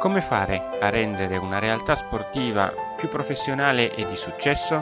Come 0.00 0.22
fare 0.22 0.78
a 0.80 0.88
rendere 0.88 1.36
una 1.36 1.58
realtà 1.58 1.94
sportiva 1.94 2.72
più 2.96 3.10
professionale 3.10 3.94
e 3.94 4.08
di 4.08 4.16
successo? 4.16 4.80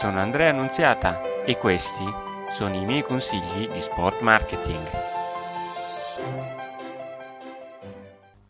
Sono 0.00 0.18
Andrea 0.18 0.50
Annunziata 0.50 1.44
e 1.44 1.56
questi 1.58 2.04
sono 2.54 2.74
i 2.74 2.84
miei 2.84 3.04
consigli 3.04 3.68
di 3.68 3.80
sport 3.80 4.20
marketing. 4.20 4.84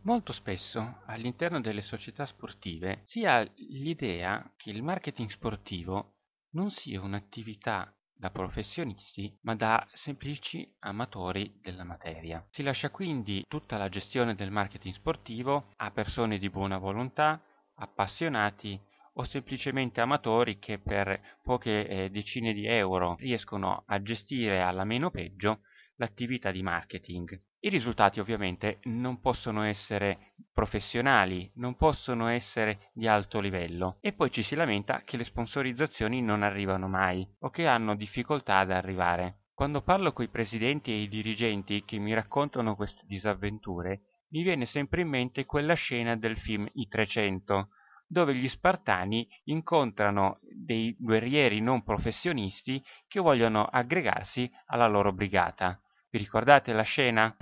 Molto 0.04 0.32
spesso 0.32 1.02
all'interno 1.04 1.60
delle 1.60 1.82
società 1.82 2.24
sportive 2.24 3.02
si 3.04 3.26
ha 3.26 3.46
l'idea 3.56 4.50
che 4.56 4.70
il 4.70 4.82
marketing 4.82 5.28
sportivo 5.28 6.14
non 6.52 6.70
sia 6.70 7.02
un'attività 7.02 7.94
da 8.16 8.30
professionisti 8.30 9.36
ma 9.42 9.54
da 9.54 9.86
semplici 9.92 10.72
amatori 10.80 11.58
della 11.60 11.84
materia. 11.84 12.44
Si 12.50 12.62
lascia 12.62 12.90
quindi 12.90 13.44
tutta 13.48 13.76
la 13.76 13.88
gestione 13.88 14.34
del 14.34 14.50
marketing 14.50 14.94
sportivo 14.94 15.72
a 15.76 15.90
persone 15.90 16.38
di 16.38 16.48
buona 16.48 16.78
volontà, 16.78 17.42
appassionati 17.76 18.80
o 19.14 19.24
semplicemente 19.24 20.00
amatori 20.00 20.58
che 20.58 20.78
per 20.78 21.38
poche 21.42 21.86
eh, 21.86 22.10
decine 22.10 22.52
di 22.52 22.66
euro 22.66 23.16
riescono 23.18 23.84
a 23.86 24.02
gestire 24.02 24.60
alla 24.60 24.84
meno 24.84 25.10
peggio 25.10 25.60
l'attività 25.96 26.50
di 26.50 26.62
marketing. 26.62 27.40
I 27.60 27.68
risultati 27.68 28.20
ovviamente 28.20 28.80
non 28.84 29.20
possono 29.20 29.62
essere 29.62 30.34
professionali, 30.52 31.50
non 31.54 31.76
possono 31.76 32.26
essere 32.26 32.90
di 32.92 33.06
alto 33.06 33.40
livello 33.40 33.96
e 34.00 34.12
poi 34.12 34.30
ci 34.30 34.42
si 34.42 34.54
lamenta 34.54 35.02
che 35.02 35.16
le 35.16 35.24
sponsorizzazioni 35.24 36.20
non 36.20 36.42
arrivano 36.42 36.88
mai 36.88 37.26
o 37.40 37.50
che 37.50 37.66
hanno 37.66 37.96
difficoltà 37.96 38.58
ad 38.58 38.70
arrivare. 38.70 39.44
Quando 39.54 39.82
parlo 39.82 40.12
con 40.12 40.24
i 40.24 40.28
presidenti 40.28 40.90
e 40.90 41.02
i 41.02 41.08
dirigenti 41.08 41.84
che 41.84 41.98
mi 41.98 42.12
raccontano 42.12 42.74
queste 42.74 43.04
disavventure, 43.06 44.24
mi 44.30 44.42
viene 44.42 44.66
sempre 44.66 45.02
in 45.02 45.08
mente 45.08 45.46
quella 45.46 45.74
scena 45.74 46.16
del 46.16 46.36
film 46.36 46.68
I 46.74 46.88
300, 46.88 47.68
dove 48.06 48.34
gli 48.34 48.48
spartani 48.48 49.26
incontrano 49.44 50.40
dei 50.42 50.94
guerrieri 50.98 51.60
non 51.60 51.82
professionisti 51.82 52.82
che 53.06 53.20
vogliono 53.20 53.64
aggregarsi 53.64 54.50
alla 54.66 54.88
loro 54.88 55.12
brigata. 55.12 55.80
Vi 56.14 56.20
ricordate 56.20 56.72
la 56.72 56.82
scena? 56.82 57.34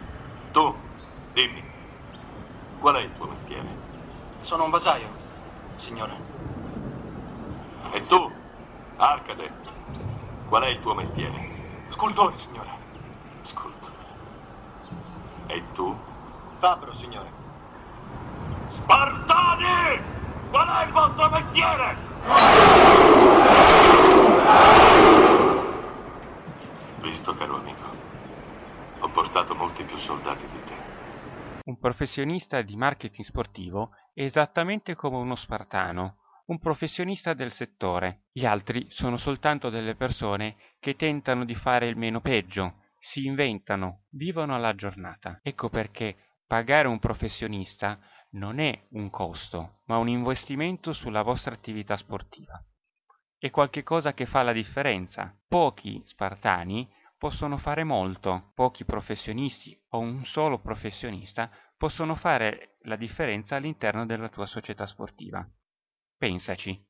Tu, 0.51 0.75
dimmi, 1.35 1.63
qual 2.81 2.95
è 2.95 3.01
il 3.01 3.13
tuo 3.13 3.27
mestiere? 3.27 3.69
Sono 4.41 4.65
un 4.65 4.71
vasaio, 4.71 5.09
signore. 5.75 6.17
E 7.93 8.07
tu, 8.07 8.33
Arcade, 8.97 9.51
qual 10.49 10.63
è 10.63 10.69
il 10.69 10.81
tuo 10.81 10.95
mestiere? 10.95 11.51
Scultore, 11.91 12.39
signore. 12.39 12.71
Scultore. 13.43 13.93
E 15.49 15.63
tu? 15.75 15.95
Fabbro, 16.59 16.95
signore. 16.95 17.31
Spartani! 18.69 20.01
Qual 20.49 20.67
è 20.67 20.87
il 20.87 20.93
vostro 20.93 21.29
mestiere? 21.29 21.97
Portato 29.13 29.55
molti 29.55 29.85
più 29.85 29.97
soldati 29.97 30.47
di 30.47 30.65
te. 30.65 30.75
Un 31.65 31.79
professionista 31.79 32.63
di 32.63 32.77
marketing 32.77 33.25
sportivo 33.25 33.91
è 34.13 34.23
esattamente 34.23 34.95
come 34.95 35.19
uno 35.19 35.37
spartano, 35.37 36.17
un 36.47 36.59
professionista 36.59 37.35
del 37.35 37.53
settore. 37.53 38.25
Gli 38.33 38.47
altri 38.47 38.87
sono 38.89 39.17
soltanto 39.17 39.71
delle 39.71 39.95
persone 39.95 40.57
che 40.81 40.97
tentano 40.97 41.45
di 41.45 41.55
fare 41.55 41.87
il 41.87 41.97
meno 41.97 42.21
peggio, 42.21 42.81
si 42.99 43.27
inventano, 43.27 44.05
vivono 44.11 44.55
alla 44.55 44.75
giornata. 44.75 45.39
Ecco 45.43 45.69
perché 45.69 46.17
pagare 46.47 46.89
un 46.89 46.99
professionista 46.99 47.99
non 48.31 48.59
è 48.59 48.87
un 48.93 49.11
costo, 49.11 49.83
ma 49.87 49.99
un 49.99 50.09
investimento 50.09 50.93
sulla 50.93 51.23
vostra 51.23 51.55
attività 51.55 51.97
sportiva. 51.97 52.61
È 53.39 53.51
qualcosa 53.51 54.15
che 54.15 54.25
fa 54.25 54.43
la 54.43 54.53
differenza. 54.53 55.37
Pochi 55.47 56.01
spartani 56.05 56.89
possono 57.23 57.57
fare 57.57 57.85
molto, 57.85 58.51
pochi 58.53 58.85
professionisti 58.85 59.81
o 59.91 60.01
un 60.01 60.25
solo 60.25 60.59
professionista 60.59 61.49
possono 61.77 62.17
fare 62.17 62.79
la 62.81 62.97
differenza 62.97 63.55
all'interno 63.55 64.05
della 64.07 64.29
tua 64.29 64.45
società 64.45 64.87
sportiva. 64.87 65.49
Pensaci. 66.17 66.85